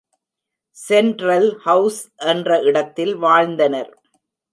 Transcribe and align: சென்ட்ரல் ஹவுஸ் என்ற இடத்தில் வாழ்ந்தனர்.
சென்ட்ரல் 0.77 1.47
ஹவுஸ் 1.57 1.99
என்ற 2.31 2.57
இடத்தில் 2.61 3.13
வாழ்ந்தனர். 3.17 3.91